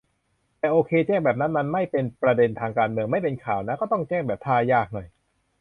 [0.59, 5.07] แต่โอเค แจ้งแบบนั้นมันไม่ "เป็นประเด็นทางการเมือง" ไม่เป็นข่าวน่ะ ก็ต้องแจ้งแบบท่ายากหน่อย